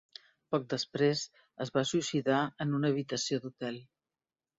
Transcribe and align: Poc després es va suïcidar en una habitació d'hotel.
Poc 0.53 0.63
després 0.69 1.19
es 1.65 1.71
va 1.75 1.83
suïcidar 1.89 2.39
en 2.65 2.73
una 2.79 2.91
habitació 2.95 3.39
d'hotel. 3.45 3.79